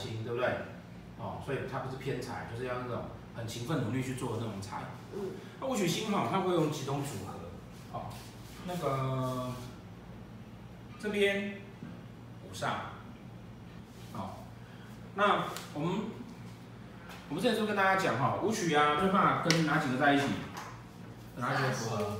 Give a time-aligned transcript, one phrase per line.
[0.00, 0.48] 星，对不对？
[1.18, 3.04] 哦，所以它不是偏财，就是要那种
[3.36, 4.82] 很勤奋努力去做的那种财。
[5.14, 5.32] 嗯。
[5.60, 7.34] 那武曲星哈，它会用几种组合？
[7.92, 8.06] 哦，
[8.66, 9.52] 那个
[10.98, 11.60] 这边
[12.48, 12.68] 五煞。
[14.14, 14.30] 哦，
[15.14, 15.94] 那我们
[17.28, 20.24] 我们之前就跟大家讲哈，武曲啊，最怕跟哪几个在一起？
[21.36, 22.16] 哪几个组合？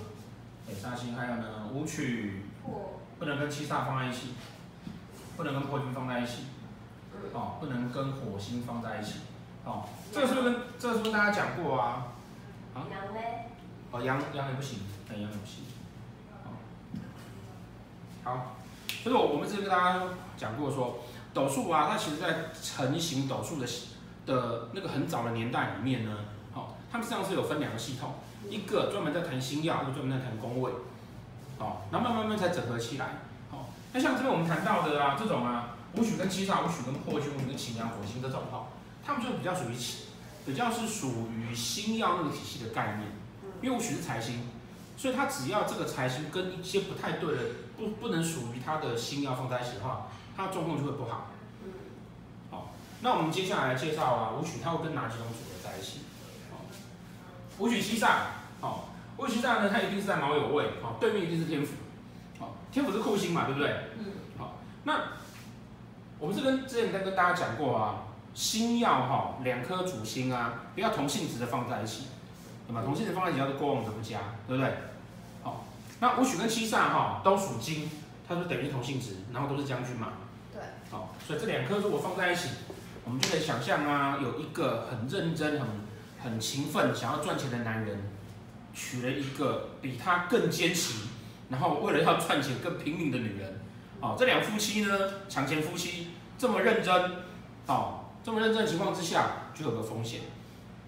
[0.67, 2.43] 对，煞星，还有呢，武曲。
[3.19, 4.29] 不能跟七煞放在一起，
[5.37, 6.45] 不能跟破军放在一起，
[7.33, 9.21] 哦，不能跟火星放在一起，
[9.65, 12.09] 哦，这个是不是跟这个是不是大家讲过啊？
[12.75, 12.87] 啊？
[12.91, 13.21] 羊呢？
[13.93, 15.65] 哦，羊羊也不行，羊也不行。
[18.23, 18.57] 好，
[19.05, 20.01] 就是我们之前跟大家
[20.37, 21.01] 讲过说，
[21.33, 23.67] 斗数啊，它其实在成型斗数的
[24.27, 26.17] 的那个很早的年代里面呢，
[26.55, 28.15] 哦，他们实际上是有分两个系统，
[28.49, 30.71] 一个专门在谈星耀，一个专门在谈宫位。
[31.59, 33.07] 哦，然后慢慢慢才整合起来。
[33.51, 38.69] 哦，那像这边我们谈到的啊，这种啊，武曲跟七煞，武曲跟破军，武曲跟擎羊、火星这种哈，
[39.05, 39.75] 他们就比较属于
[40.47, 43.09] 比较是属于星耀那个体系的概念。
[43.63, 44.49] 因为武曲是财星，
[44.97, 47.43] 所以它只要这个财星跟一些不太对的，
[47.77, 51.27] 不不能属于它的星曜放在一起的话，它的状况就会不好。
[52.51, 56.01] 好，那我们接下来介绍啊，武曲它会跟哪几种组合在一起？
[56.51, 56.65] 好，
[57.59, 58.09] 武曲七煞，
[58.63, 58.85] 哦。
[59.19, 61.75] 武曲煞呢，它一定是在卯酉位，好，对面一定是天府，
[62.39, 63.69] 好，天府是库星嘛，对不对？
[63.99, 64.07] 嗯。
[64.39, 64.99] 好，那
[66.21, 68.05] 我们是跟之前在跟大家讲过啊，
[68.35, 72.05] 星耀哈，两颗主星啊，不要同性质的放在一起，
[72.69, 72.83] 对吧？
[72.85, 74.73] 同性质放在一起叫做过旺的不加，对不对？
[75.43, 75.65] 好，
[75.99, 77.91] 那五曲跟七煞哈都属金，
[78.29, 80.13] 它就等于同性质，然后都是将军嘛。
[80.53, 80.63] 对。
[80.91, 82.51] 好，所以这两颗如果放在一起，
[83.05, 85.69] 我们就可以想象啊，有一个很认真、很
[86.23, 88.11] 很勤奋、想要赚钱的男人。
[88.73, 91.09] 娶了一个比他更坚持，
[91.49, 93.61] 然后为了要赚钱更拼命的女人，
[94.01, 94.97] 哦，这两夫妻呢，
[95.29, 96.95] 抢钱夫妻这么认真，
[97.67, 100.23] 哦，这么认真的情况之下，就有个风险，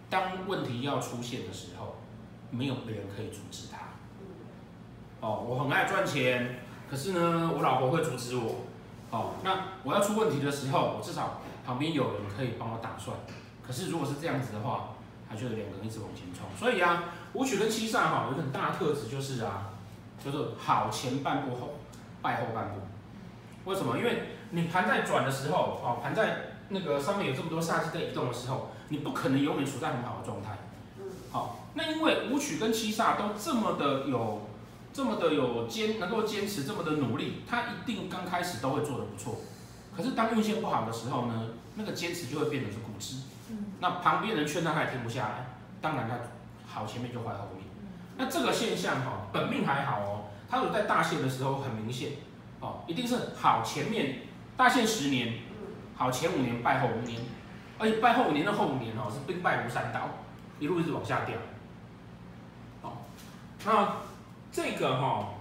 [0.08, 1.96] 当问题要出现的时候，
[2.50, 3.78] 没有人可以阻止他。
[5.20, 8.64] 哦，我很爱赚钱，可是呢，我老婆会阻止我。
[9.10, 13.16] 哦，那我要出问题的时候，我至少旁边有人可以帮我打算。
[13.66, 14.94] 可是如果是这样子的话，
[15.28, 17.04] 他就两个人一直往前冲，所以啊。
[17.34, 19.70] 武曲跟七煞哈，有个很大的特质就是啊，
[20.22, 21.78] 就是好前半部后
[22.20, 22.76] 败后半部。
[23.64, 23.96] 为什么？
[23.98, 30.58] 因为你盘在转的时候，哦，盘在那个上面有这么多煞气在移动的时候，你不可能永远处在很好的状态。
[31.30, 34.48] 好，那因为武曲跟七煞都这么的有，
[34.92, 39.40] 这么的有坚，能够坚持这么的努力，他一定刚开始都会做得不错。
[39.96, 43.16] 可是当运线不好的时候呢，那个坚持就会变得是固执。
[43.80, 45.46] 那旁边人劝他，他也停不下来。
[45.80, 46.16] 当然他。
[46.64, 47.66] 好前面就坏后面，
[48.16, 52.12] 那这个现象哈，本命还好哦，他有在大限的时候很明显，
[52.62, 54.20] 哦，一定是好前面
[54.56, 55.34] 大限十年，
[55.96, 57.20] 好前五年败后五年，
[57.76, 60.08] 而且败后五年的后五年哦是兵败如山倒，
[60.60, 61.36] 一路一直往下掉。
[62.82, 62.98] 哦，
[63.66, 63.96] 那
[64.52, 65.34] 这个哈，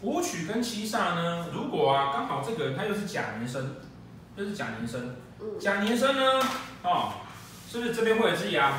[0.00, 3.74] 武曲跟七煞呢，如果啊刚好这个人他又是甲年生，
[4.36, 5.16] 又是甲年生，
[5.58, 6.40] 甲年生呢，
[6.84, 7.14] 哦，
[7.68, 8.72] 是不是这边会有只羊？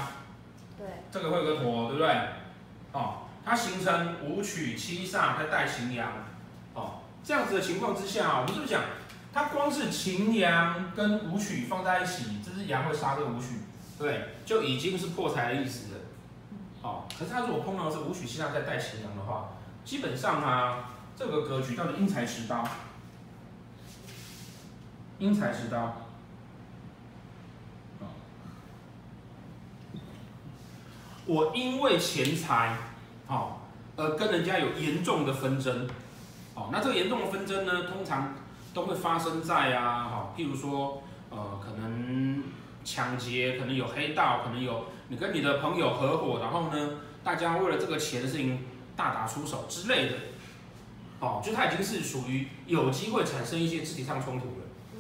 [1.12, 2.10] 这个会有个驼，对不对？
[2.94, 6.27] 哦，它形成武曲七煞，它带擎羊，哦，
[7.28, 8.82] 这样子的情况之下，我们是不是讲，
[9.34, 13.64] 它光是擎羊跟武曲放在一起，这只羊会杀这个武曲，
[14.00, 16.00] 对，就已经是破财的意思了。
[16.84, 19.50] 哦，可是它如果碰到是武曲七煞再带擎羊的话，
[19.84, 22.66] 基本上啊，这个格局叫做因财持刀，
[25.20, 25.98] 因财持刀。
[31.26, 32.78] 我因为钱财，
[33.26, 35.86] 好，而跟人家有严重的纷争，
[36.58, 38.34] 好，那这个严重的纷争呢，通常
[38.74, 42.46] 都会发生在啊，好，譬如说，呃，可能
[42.84, 46.94] 抢劫，可能有黑道，可能有你跟你的朋友合伙，然后呢，
[47.24, 48.66] 大家为了这个钱的事情
[48.96, 50.16] 大打出手之类的，
[51.20, 54.66] 哦，就它已经是属于有机会产生一些肢体上冲突了，
[54.96, 55.00] 嗯，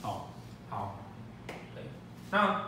[0.00, 0.30] 好，
[0.70, 1.00] 好，
[1.74, 1.82] 对，
[2.30, 2.60] 那。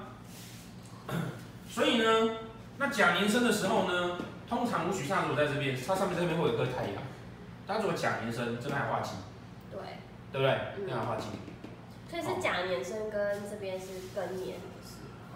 [1.71, 2.31] 所以呢，
[2.79, 6.95] 那甲年生的时候呢，通常武曲下如果在这边，它上面这边会有一颗太阳。
[7.69, 9.11] 它如果甲年生，这边还化忌，
[9.71, 9.79] 对，
[10.33, 10.59] 对不对？
[10.75, 11.27] 这边还化忌。
[12.09, 14.57] 所以是甲年生跟这边是更年，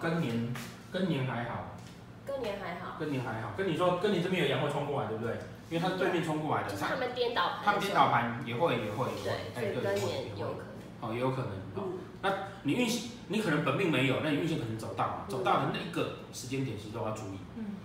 [0.00, 0.54] 更年，
[0.90, 1.76] 更年还好。
[2.24, 2.96] 更年还好。
[2.98, 5.36] 更年还好，跟你说，跟你这边有羊会冲过来，对不对？
[5.68, 6.70] 因为它是对面冲过来的。
[6.70, 7.58] 就是他们颠倒盘。
[7.64, 9.34] 他们颠倒盘也会，也会，也会。
[9.54, 10.66] 对，所以庚年有可能。
[11.02, 11.50] 哦，也有可能。
[11.76, 11.98] 嗯。
[12.22, 12.32] 那
[12.62, 17.38] 你运气，你可能本命没有，那你运气可能走到，走到的那个时间点其实都要注意。
[17.56, 17.76] 嗯。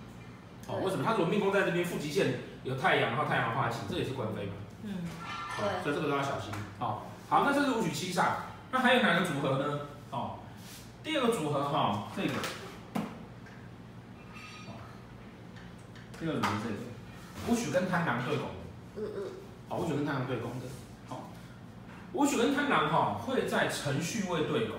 [0.68, 1.04] 哦，为什么？
[1.04, 2.36] 他如果命宫在这边，负极线
[2.68, 4.54] 有太阳，然后太阳化忌，这也是官非嘛。
[4.84, 4.94] 嗯，
[5.58, 6.52] 哦对所以这个都要小心。
[6.80, 8.26] 哦，好，那这是武曲七煞，
[8.72, 9.80] 那还有哪个组合呢？
[10.12, 10.40] 哦，
[11.02, 12.34] 第二个组合哈、哦，这个，
[14.68, 14.76] 哦，
[16.20, 16.76] 第二个组合这个，
[17.48, 18.48] 武曲跟贪狼对宫，
[18.98, 19.24] 嗯嗯，
[19.70, 20.66] 好，武曲跟贪狼对攻的，
[21.08, 21.30] 好，
[22.12, 24.76] 武曲跟贪狼哈会在程序位对宫，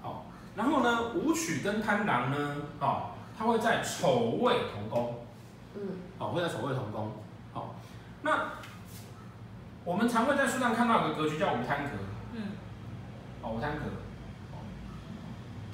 [0.00, 0.24] 好，
[0.56, 5.22] 然后呢，武曲跟贪狼呢，哦，它会在丑位同宫。
[5.78, 5.82] 嗯，
[6.18, 7.12] 好，会在丑位同宫。
[8.22, 8.52] 好，那
[9.84, 11.90] 我们常会在书上看到有个格局叫午贪格。
[12.34, 12.42] 嗯，
[13.42, 13.84] 哦，午贪格，
[14.52, 14.58] 哦，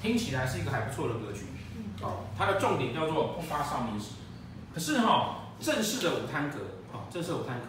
[0.01, 1.47] 听起来是一个还不错的格局。
[1.75, 4.13] 嗯，哦，它的重点叫做不发少年时。
[4.73, 6.57] 可是哈、哦，正式的午贪格，
[6.91, 7.65] 哦，正式的午贪格，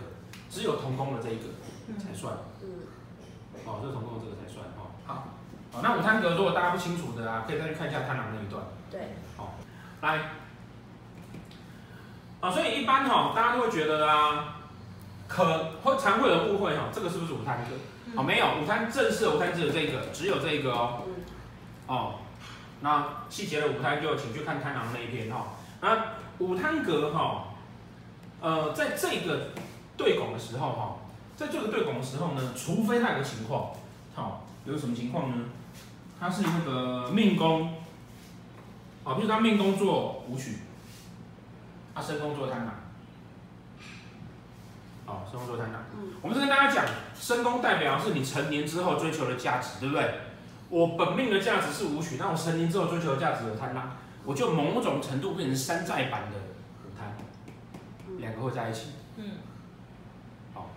[0.50, 1.44] 只有同工的这一个
[1.98, 2.34] 才算。
[2.62, 2.68] 嗯，
[3.64, 4.64] 哦，这个同工的这个才算。
[4.76, 5.28] 哦，好，
[5.72, 8.62] 哦，那午贪格如果大家不清楚的啊，可以再去看一下贪狼那一段。
[8.90, 9.14] 对，
[10.02, 10.18] 来，
[12.40, 14.56] 啊，所以一般哈、大家都会觉得啊，
[15.26, 17.74] 可会常会有人误会哈，这个是不是午贪格？
[18.16, 21.02] 哦，没有，午餐正式的午餐只有这个，只有这个哦。
[21.06, 21.14] 嗯，
[21.88, 22.14] 哦，
[22.80, 25.54] 那细节的午餐就请去看贪狼那一篇哈。
[25.80, 27.48] 那午餐格哈，
[28.40, 29.48] 呃，在这个
[29.96, 30.96] 对拱的时候哈，
[31.36, 33.72] 在这个对拱的时候呢，除非他有个情况，
[34.14, 35.44] 好，有什么情况呢？
[36.20, 37.74] 他是那个命宫。
[39.02, 40.60] 好，譬如他命宫做武曲，
[41.94, 42.74] 他身宫做贪狼，
[45.06, 45.82] 好，身宫做贪狼。
[45.94, 46.84] 嗯，我们是跟大家讲，
[47.14, 50.14] 深宫代表是你成年之后追求的价值，对不对？
[50.68, 56.38] 我本命的价值是武曲，那我成年之后追求的价值有贪狼，我就某种程度变成山寨版的
[56.84, 57.14] 午贪，
[58.18, 58.92] 两个会在一起。
[59.16, 59.24] 嗯，
[60.52, 60.70] 好，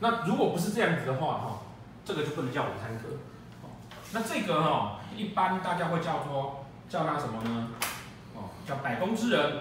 [0.00, 1.62] 那如果不是这样子的话，哈，
[2.04, 3.16] 这个就不能叫午贪格。
[3.62, 3.70] 哦，
[4.12, 6.62] 那这个哈，一般大家会叫做。
[6.88, 7.68] 叫那什么呢？
[8.36, 9.56] 哦，叫百工之人。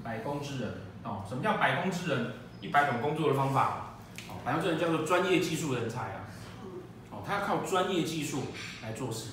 [0.00, 0.72] 百工之人
[1.04, 2.32] 哦，什么叫百工之人？
[2.60, 3.96] 一百种工作的方法。
[4.28, 6.30] 哦，百工之人叫做专业技术人才啊。
[7.10, 8.42] 哦，他要靠专业技术
[8.82, 9.30] 来做事。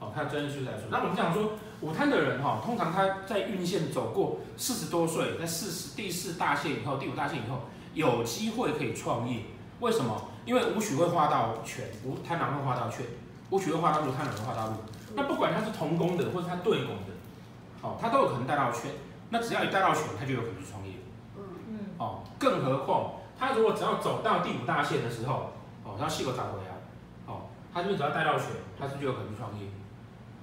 [0.00, 0.88] 哦，他专业技术来做。
[0.90, 7.62] 那我们讲说，武滩的人哈，通常他在运线走过四十多岁，在四十第四大限以后，第五大限以后，
[7.94, 9.40] 有机会可以创业。
[9.80, 10.28] 为什么？
[10.44, 13.04] 因为武曲会画到权，武贪狼会画到权，
[13.50, 14.74] 武曲会画到路，贪狼会画到路。
[15.14, 17.12] 那不管他是同工的，或者他对宫的，
[17.82, 18.90] 哦，他都有可能带到权。
[19.30, 20.87] 那只要一带到权，他就有可能去创业。
[21.98, 25.52] 哦，更何况他如果只要走到第五大线的时候，
[25.84, 26.74] 哦，他细狗找回来，
[27.26, 28.46] 哦，他这边只要带到权，
[28.78, 29.66] 他是就有可能去创业。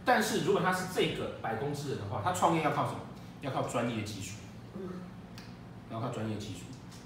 [0.04, 3.00] 但是如果他是这个百工之人的话，他创业要靠什么？
[3.42, 4.38] 要靠专业技术。
[4.76, 4.90] 嗯，
[5.92, 6.60] 要靠专业技术。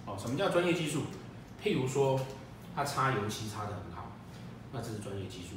[0.06, 1.04] 哦，什么叫专业技术？
[1.64, 2.20] 譬如说
[2.76, 4.12] 他擦油漆擦得很好，
[4.72, 5.56] 那这是专业技术。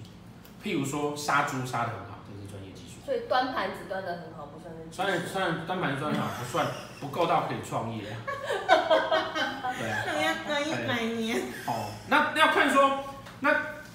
[0.62, 3.04] 譬如说杀猪杀得很好，这是专业技术。
[3.04, 4.92] 所以端盘子端得很好，不算是技术。
[4.92, 6.66] 虽然虽然端盘端好，不算
[7.00, 8.04] 不够到可以创业。
[8.04, 10.04] 对啊。
[10.06, 11.42] 那要等一百年。
[11.66, 13.04] 哦，那要看说，
[13.40, 13.50] 那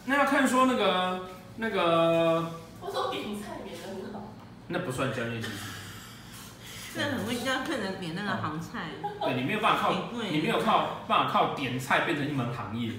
[0.05, 1.21] 那要看说那个
[1.55, 4.27] 那个，我说点菜点的很好。
[4.67, 5.65] 那不算专业技术。
[6.95, 8.87] 这很会叫客人点那个行菜。
[9.21, 9.93] 对，你没有办法靠，
[10.31, 12.93] 你没有靠办法靠点菜变成一门行业。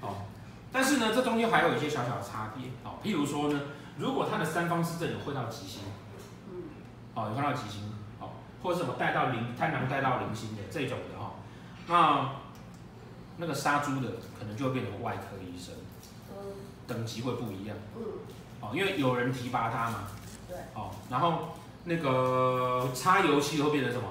[0.00, 0.24] 哦，
[0.72, 2.70] 但是呢，这中间还有一些小小的差别。
[2.84, 3.60] 哦，譬如说呢，
[3.98, 6.05] 如果他的三方四正有会到极星，嗯，
[7.16, 7.82] 哦，有看到吉星，
[8.20, 8.28] 哦，
[8.62, 11.32] 或者什么带到零贪狼带到零星的这种的哈，
[11.88, 12.30] 那
[13.38, 14.08] 那个杀猪的
[14.38, 15.74] 可能就会变成外科医生，
[16.30, 16.52] 嗯，
[16.86, 17.76] 等级会不一样。
[17.96, 18.02] 嗯，
[18.60, 20.08] 哦，因为有人提拔他嘛。
[20.46, 20.56] 对。
[20.74, 21.54] 哦，然后
[21.84, 24.06] 那个擦油漆会变成什么？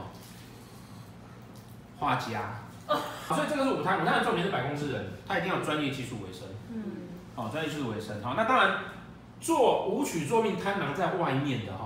[2.00, 2.62] 画家。
[2.88, 3.00] 哦。
[3.30, 6.48] 所以这个是午贪，午贪的重点是百公之人，他一定要专业技术为生。
[6.70, 6.84] 嗯。
[7.36, 8.22] 哦，专业技术为生。
[8.24, 8.80] 好，那当然
[9.40, 11.85] 做舞曲坐命贪狼在外面的哈，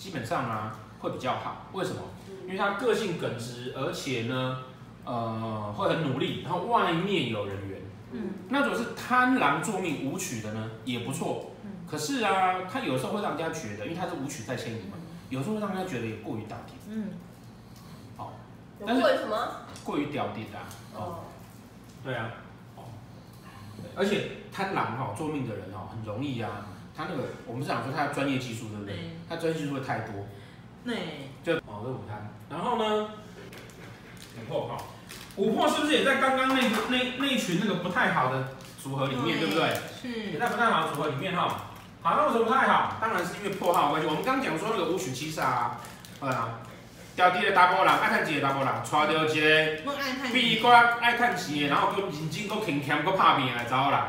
[0.00, 1.66] 基本上啊会比较好。
[1.74, 2.00] 为什么？
[2.46, 4.56] 因为他个性耿直，而且呢，
[5.04, 7.82] 呃，会很努力，然后外面有人缘。
[8.12, 8.30] 嗯。
[8.48, 11.50] 那如果是贪狼作命武曲的呢，也不错。
[11.86, 14.96] 可是啊，他有时候会让人家觉得，因为他是武曲在牵引嘛，
[15.28, 16.78] 有时候会让人家觉得也过于屌点。
[16.88, 17.10] 嗯。
[18.16, 18.32] 好，
[18.86, 19.36] 但是为什么？
[19.84, 20.64] 过于屌点啊。
[20.96, 21.18] 哦。
[22.02, 22.30] 对啊。
[22.76, 22.84] 哦。
[23.94, 26.66] 而且贪狼哈，坐命的人哈，很容易啊。
[27.00, 28.94] 他那个，我们是想说他的专业技术，对不对？
[28.94, 29.10] 对。
[29.26, 30.26] 他专业技术会太多。
[30.84, 31.30] 对。
[31.42, 32.28] 就哦，这五摊。
[32.50, 33.08] 然后呢，
[34.36, 34.76] 琥珀哈，
[35.34, 38.48] 琥珀是不是也在刚刚那个那那一群那个不太好的
[38.82, 39.74] 组合里面，对不对？
[40.02, 40.32] 是。
[40.32, 41.70] 也在不太好的组合里面哈。
[42.02, 42.98] 好，那为什么不太好？
[43.00, 44.06] 当然是因为破耗关系。
[44.06, 45.80] 我们刚刚讲说那个五曲七杀啊，
[46.20, 46.60] 对啊，
[47.16, 54.00] 掉地的查甫人爱趁钱的查某人，抓到一个闭关爱趁钱的，然后又认真又勤俭又拍拼的查某人，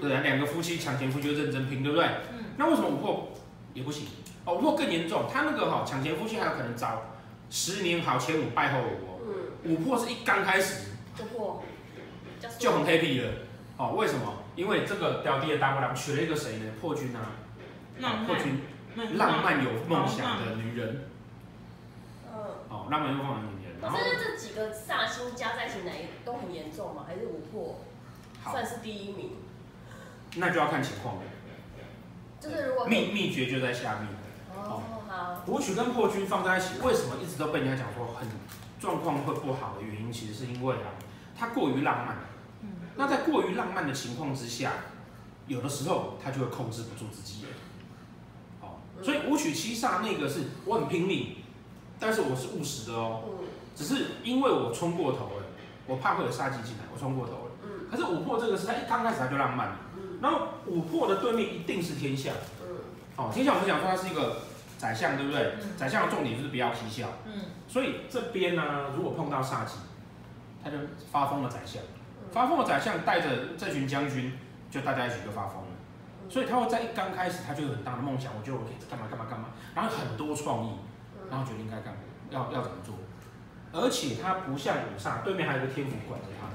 [0.00, 2.06] 对啊，两个夫妻抢钱夫妻就认真拼，对不对？
[2.32, 2.44] 嗯。
[2.56, 3.28] 那为什么琥珀
[3.74, 4.06] 也不行？
[4.44, 7.02] 哦，琥珀更严重，他那个哈抢钱夫妻还有可能找
[7.50, 9.20] 十年好前五败后五哦。
[9.64, 9.76] 嗯。
[9.76, 11.62] 琥珀是一刚开始就破，
[12.58, 13.32] 就很 happy 了。
[13.78, 14.34] 哦，为什么？
[14.54, 16.72] 因为这个表弟的大波浪娶了一个谁呢？
[16.80, 17.36] 破军啊，
[17.98, 18.60] 浪破军，
[19.16, 21.04] 浪漫有梦想的女人。
[22.32, 22.40] 嗯。
[22.70, 23.76] 哦，浪漫有梦想的女人。
[23.78, 27.04] 可是这几个煞星加在一起，哪一都很严重吗？
[27.06, 27.80] 还是五破
[28.50, 29.32] 算是第一名？
[30.36, 31.22] 那就要看情况了。
[32.40, 34.08] 就是如果秘秘诀就在下面。
[34.54, 35.42] 哦，好。
[35.46, 38.28] 武曲跟破军放在一起，为什么一直都被人家讲说很
[38.78, 40.94] 状况会不好的原因，其实是因为啊，
[41.36, 42.16] 它过于浪漫。
[42.96, 44.72] 那在过于浪漫的情况之下，
[45.46, 47.48] 有的时候他就会控制不住自己了。
[48.60, 51.36] 好，所以武曲七煞那个是我很拼命，
[52.00, 53.22] 但是我是务实的哦。
[53.74, 55.46] 只是因为我冲过头了，
[55.86, 57.50] 我怕会有杀机进来，我冲过头了。
[57.90, 59.78] 可是五破这个是他一刚开始他就浪漫了。
[60.20, 62.34] 然后五破的对面一定是天相。
[63.16, 64.42] 哦，天象我们讲说它是一个
[64.78, 65.54] 宰相，对不对？
[65.76, 67.08] 宰相的重点就是不要嬉笑。
[67.66, 69.78] 所以这边呢，如果碰到煞气，
[70.62, 70.76] 他就
[71.10, 71.82] 发疯了宰相。
[72.32, 74.32] 发疯的宰相带着这群将军，
[74.70, 75.68] 就大家一起就发疯了，
[76.28, 80.70] 所以他会在一刚开始他就有很大的梦想，我觉得我可以干嘛干嘛干嘛，然后很多创意，
[81.30, 82.96] 然后决定该干嘛，要要怎么做，
[83.72, 86.46] 而且他不像五煞，对面还有个天府管着他。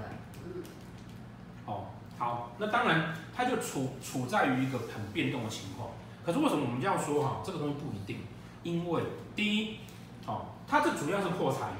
[2.22, 5.90] 哦，好，那当然他就处处在于一个很变动的情况。
[6.24, 7.42] 可是为什么我们这样说哈？
[7.44, 8.20] 这个东西不一定，
[8.62, 9.02] 因为
[9.36, 9.80] 第一，
[10.28, 11.72] 哦，他这主要是破财，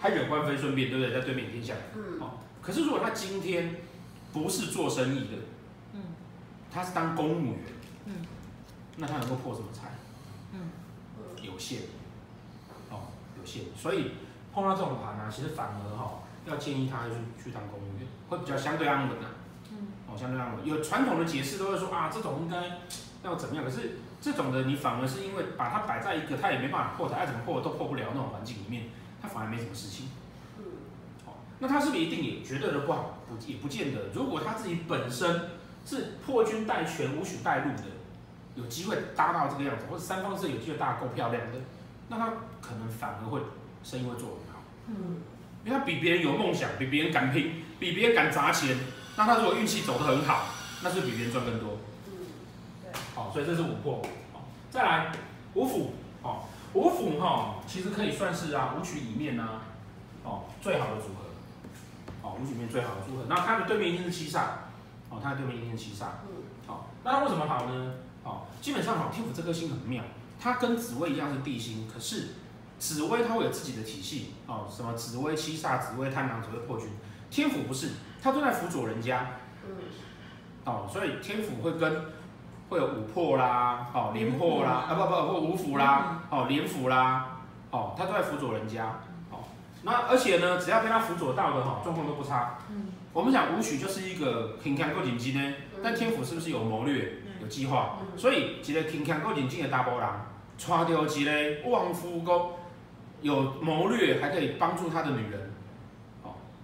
[0.00, 1.12] 他远观非顺便，对不对？
[1.12, 1.74] 在对面天下，
[2.18, 2.38] 哦。
[2.62, 3.76] 可是如果他今天
[4.32, 5.36] 不是做生意的，
[5.92, 6.00] 嗯，
[6.72, 7.58] 他是当公务员，
[8.06, 8.14] 嗯，
[8.96, 9.90] 那他能够破什么财？
[10.54, 10.70] 嗯，
[11.42, 11.82] 有限，
[12.90, 13.64] 哦，有限。
[13.76, 14.12] 所以
[14.54, 17.12] 碰到这种盘呢，其实反而哈，要建议他去
[17.44, 19.26] 去当公务员，会比较相对安稳的。
[20.18, 20.66] 嗯，哦，相对安稳。
[20.66, 22.56] 有传统的解释都会说啊，这种应该
[23.22, 23.64] 要怎么样？
[23.64, 28.84] 可是这种的你反而是因为把它摆在一个他也没办法破财，爱怎么破都破不了那种环境里面，
[29.22, 30.08] 他反而没什么事情。
[31.60, 33.18] 那他是不是一定也绝对的不好？
[33.28, 34.10] 不，也不见得。
[34.14, 35.50] 如果他自己本身
[35.84, 37.82] 是破军带权、武曲带路的，
[38.54, 41.58] 有机会搭到这个样子，或者三方是有机会搭得够漂亮的，
[42.08, 42.28] 那他
[42.60, 43.40] 可能反而会
[43.82, 44.62] 生意会做得很好。
[44.86, 45.16] 嗯，
[45.64, 48.76] 因为他比别人有梦想，比别人敢拼，比别人敢砸钱。
[49.18, 50.46] 那他如果运气走得很好，
[50.80, 51.78] 那是比别人赚更多。
[52.06, 52.12] 嗯，
[52.84, 52.92] 对。
[53.16, 54.00] 好，所以这是五破。
[54.32, 55.12] 好，再来
[55.54, 55.94] 五辅。
[56.22, 59.62] 好，五辅哈，其实可以算是啊五曲里面呢、啊，
[60.22, 61.24] 哦最好的组合。
[62.22, 64.42] 哦，五曲里面最好的组合，那它的对面一定是七煞，
[65.10, 67.94] 哦，它的对面一定是七煞，嗯，好，那它为什么好呢？
[68.22, 70.04] 哦，基本上好，天府这颗星很妙，
[70.38, 72.34] 它跟紫薇一样是地星，可是
[72.78, 76.88] 紫薇它会有自己的体系，哦，什么紫薇七煞、紫薇贪狼、紫微破军，
[77.30, 77.90] 天府不是，
[78.22, 79.26] 它都在辅佐人家，
[79.66, 79.74] 嗯，
[80.64, 82.04] 哦，所以天府会跟
[82.68, 87.38] 会有五破啦，哦，廉破啦，啊不不或五辅啦，哦，廉辅啦，
[87.70, 89.00] 哦，他都在辅佐人家。
[89.30, 89.38] 哦。
[89.82, 92.58] 那而且呢，只要被他辅佐到的哈，状况都不差。
[92.70, 97.98] 嗯，我们讲武曲就是一个挺强够紧机呢，但天府是不是有谋略、有计划？
[98.16, 100.26] 所以一个挺强够紧机的大波浪，
[100.58, 102.50] 抓掉一个旺夫宫，
[103.22, 105.57] 有谋略还可以帮助他的女人，哦，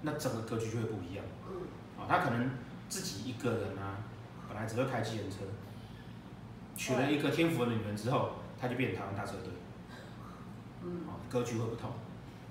[0.04, 1.24] 那整个格局就会不一样。
[1.50, 1.56] 嗯，
[1.98, 2.50] 哦，他可能
[2.88, 3.98] 自己一个人啊，
[4.46, 5.38] 本来只会开机人车，
[6.76, 9.50] 娶了一个天府的女人之后，他就变成台湾大车队。
[10.82, 11.90] 嗯，哦，格局会不同。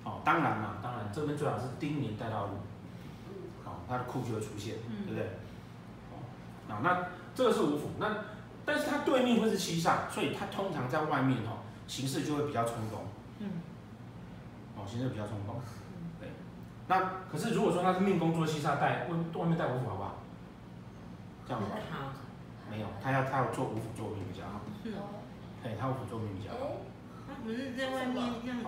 [0.04, 2.54] 哦，当然嘛，当然这边最好是丁年带到路，
[3.64, 5.30] 哦，他的库就会出现，嗯、对不对？
[6.12, 8.18] 哦，那这个是五府，那
[8.66, 13.06] 但是他对面会是七煞，所以他通常在外面哦，形势就会比较冲动，
[13.40, 13.62] 嗯，
[14.76, 15.83] 哦，形势比较冲动，对。
[16.94, 20.16] 那可是如果说他是命宫做七煞带，外外面带五府好不好？
[21.48, 22.14] 这样子好？
[22.70, 25.22] 没有，他要他要做五府做命比较好，是哦，
[25.62, 26.78] 对，他五府做命比较好。
[27.44, 28.66] 不是在外面这样子。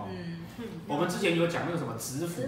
[0.86, 2.42] 我们之前有讲那个什么子府，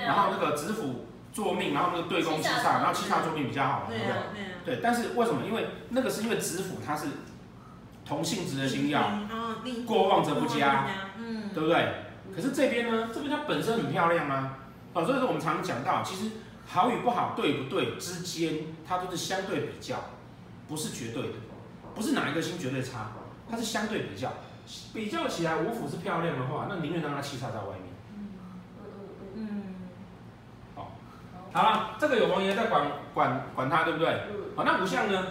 [0.00, 4.76] 然后那个子府坐命，然后那个对宫七煞，然后七煞坐命比较好，对不对？
[4.76, 4.80] 对。
[4.82, 5.44] 但是为什么？
[5.44, 7.08] 因为那个是因为子府它是
[8.06, 9.02] 同性质的星曜，
[9.86, 10.86] 过旺则不佳，
[11.18, 11.94] 嗯，对不对？
[12.34, 14.58] 可是这边呢，这边它本身很漂亮啊，
[14.94, 16.30] 哦，所以说我们常常讲到，其实
[16.66, 19.96] 好与不好，对不对之间，它都是相对比较，
[20.66, 21.34] 不是绝对的，
[21.94, 23.12] 不是哪一个星绝对差，
[23.50, 24.32] 它是相对比较。
[24.94, 27.92] 比较起来，五府是漂亮的话，那宁愿让它七煞在外面。
[29.34, 29.74] 嗯。
[30.74, 30.92] 好，
[31.52, 34.22] 好了，这个有王爷在管管管它，对不对？
[34.56, 35.22] 好，那五相呢？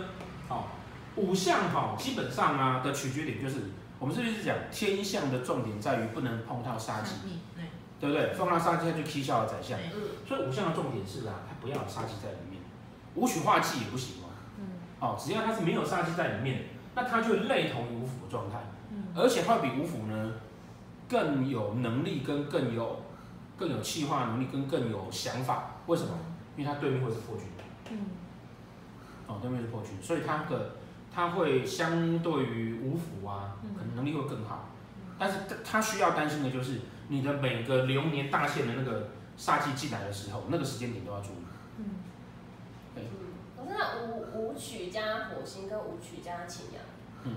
[0.47, 0.67] 好，
[1.15, 7.15] 五相哈，基本上啊的取决点就是，我们是不是讲天象的重点在于不能碰到杀机，
[8.03, 8.33] 对不对？
[8.33, 9.79] 放到杀机他就踢下了宰相。
[10.27, 12.59] 所以五相的重点是啊，他不要有杀机在里面。
[13.15, 14.27] 武曲化忌也不行啊。
[14.59, 14.65] 嗯。
[14.99, 18.59] 哦，只要他是没有杀机在里面，那他就会类同于五府的状态。
[19.15, 20.33] 而且他比五府呢
[21.07, 23.03] 更有能力，跟更有
[23.57, 26.09] 更有气化能力，跟更有想法，为什么？
[26.57, 27.45] 因为它对面会是破军。
[27.91, 27.97] 嗯。
[29.27, 30.71] 哦，对面是破军，所以它的
[31.13, 34.69] 它会相对于五府啊，可能能力会更好。
[35.19, 41.45] 但是他需要担心的就是你的每个流年大限的那个煞气进来的时候，那个时间点都要注意。
[41.77, 41.85] 嗯。
[42.95, 43.03] 对。
[43.55, 46.81] 可是那武武曲加火星跟武曲加擎羊，
[47.23, 47.35] 嗯，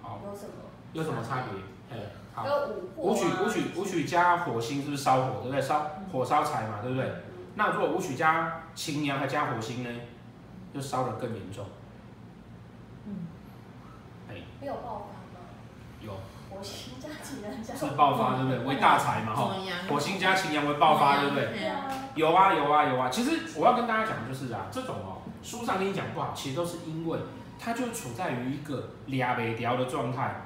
[0.00, 0.52] 好，有什么？
[0.92, 1.96] 有什么差别？
[1.96, 2.46] 哎，好。
[2.96, 5.60] 武曲武曲武曲加火星是不是烧火，对不对？
[5.60, 7.10] 烧火烧财嘛，对不对？
[7.54, 9.90] 那如果武曲加擎羊还加火星呢，
[10.72, 11.66] 就烧得更严重。
[13.06, 13.26] 嗯。
[14.30, 14.42] 哎。
[14.60, 15.46] 没有爆发吗？
[16.00, 16.12] 有。
[16.50, 17.74] 火星加擎羊加。
[17.74, 18.58] 是爆发，对不对？
[18.60, 19.54] 为大财嘛，哈。
[19.88, 21.70] 火星加擎羊为爆发，对不对？
[22.14, 23.08] 有啊有啊有啊。
[23.10, 27.18] 其实我要跟大家讲的就是啊，这种哦，书上跟你讲不好，其实都是因为
[27.58, 30.42] 他就处在于一个俩没聊的状态。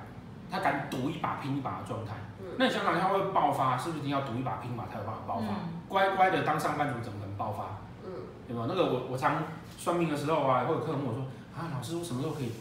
[0.50, 5.47] 他敢赌一把拼一把的状态，嗯、那你想想他会爆发，是不是一定要赌一把拼一把才有办法爆发？
[5.47, 7.78] 嗯、乖乖的当上班族怎么可能爆发？
[8.04, 8.12] 嗯，
[8.47, 8.66] 对吧？
[8.68, 9.44] 那个我我常
[9.78, 11.25] 算命的时候啊，会有客人问我说
[11.56, 12.52] 啊，老师我什么时候可以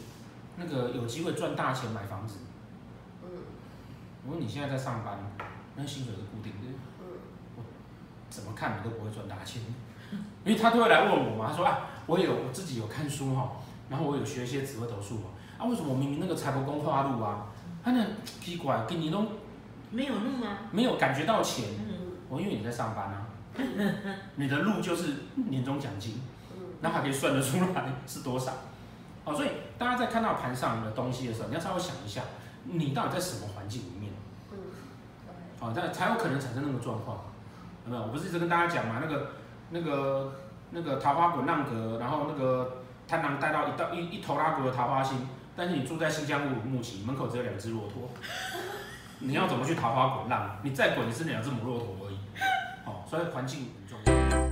[0.56, 2.38] 那个有机会赚大钱买房子？
[3.24, 3.30] 嗯，
[4.26, 5.20] 我说你现在在上班，
[5.76, 7.06] 那薪水是固定的，嗯，
[7.58, 7.64] 我
[8.30, 9.62] 怎么看你都不会赚大钱，
[10.44, 13.52] 因为他都会来问我嘛，他说啊，我有我自己有看书哈，
[13.90, 15.26] 然后我有学一些紫微斗数嘛，
[15.58, 17.48] 啊，为什么我明明那个财帛宫化禄啊？
[17.84, 19.26] 他那奇怪，给你都
[19.90, 20.58] 没有路吗？
[20.72, 21.66] 没有感觉到钱。
[22.30, 23.28] 我因为你在上班啊，
[24.36, 26.22] 你的路就是年终奖金，
[26.80, 28.54] 那还可以算得出来是多少。
[29.26, 32.22] 哦，所以大家在看到盘上的东西的时候，你要稍微想一下，
[32.64, 34.12] 你到底在什么环境里面？
[34.52, 34.58] 嗯，
[35.60, 37.26] 哦，这样才有可能产生那个状况，
[37.86, 38.02] 有没有？
[38.04, 39.32] 我不是一直跟大家讲嘛，那个、
[39.70, 40.34] 那个、
[40.72, 45.28] 那个桃花滚浪格，然后那个贪狼带到一到一一头拉骨的桃花心。
[45.54, 48.10] 但是你住在新疆乌鲁木齐，门口只有两只骆驼，
[49.20, 50.58] 你要怎么去桃花滚浪？
[50.64, 52.18] 你再滚，你是两只母骆驼而已。
[52.86, 54.51] 哦，所以环境很重要。